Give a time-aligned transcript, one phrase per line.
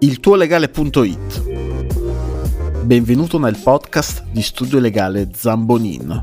[0.00, 1.42] Il tuo legale.it
[2.82, 6.22] Benvenuto nel podcast di studio legale Zambonin.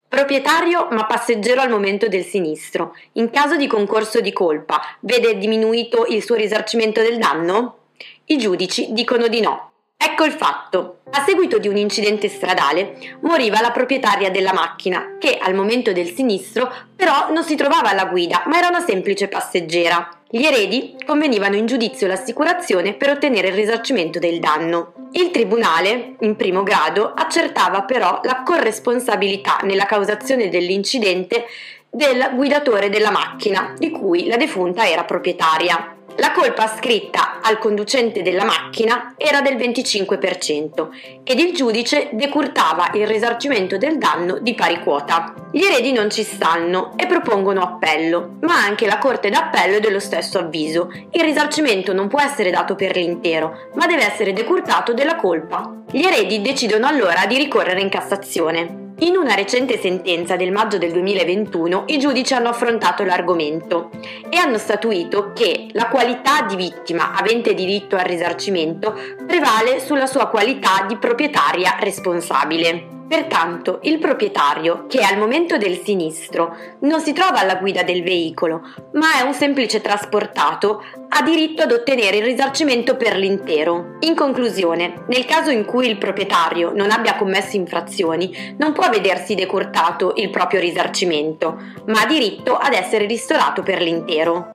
[0.09, 2.95] Proprietario ma passeggero al momento del sinistro.
[3.13, 7.81] In caso di concorso di colpa, vede diminuito il suo risarcimento del danno?
[8.25, 9.73] I giudici dicono di no.
[10.17, 11.01] Ecco il fatto.
[11.11, 16.11] A seguito di un incidente stradale moriva la proprietaria della macchina, che al momento del
[16.11, 20.09] sinistro però non si trovava alla guida, ma era una semplice passeggera.
[20.29, 24.93] Gli eredi convenivano in giudizio l'assicurazione per ottenere il risarcimento del danno.
[25.13, 31.47] Il tribunale, in primo grado, accertava però la corresponsabilità nella causazione dell'incidente
[31.91, 35.96] del guidatore della macchina, di cui la defunta era proprietaria.
[36.19, 40.89] La colpa scritta al conducente della macchina era del 25%
[41.23, 45.35] ed il giudice decurtava il risarcimento del danno di pari quota.
[45.53, 50.01] Gli eredi non ci stanno e propongono appello, ma anche la Corte d'Appello è dello
[50.01, 50.91] stesso avviso.
[51.11, 55.83] Il risarcimento non può essere dato per l'intero, ma deve essere decurtato della colpa.
[55.91, 58.86] Gli eredi decidono allora di ricorrere in Cassazione.
[59.01, 63.91] In una recente sentenza del maggio del 2021 i giudici hanno affrontato l'argomento
[64.31, 70.29] e hanno statuito che la qualità di vittima avente diritto al risarcimento prevale sulla sua
[70.29, 72.96] qualità di proprietaria responsabile.
[73.09, 78.63] Pertanto il proprietario, che al momento del sinistro non si trova alla guida del veicolo,
[78.95, 83.97] ma è un semplice trasportato, ha diritto ad ottenere il risarcimento per l'intero.
[84.01, 89.35] In conclusione, nel caso in cui il proprietario non abbia commesso infrazioni, non può vedersi
[89.37, 94.51] decurtato il proprio risarcimento, ma ha diritto ad essere ristorato per l'intero.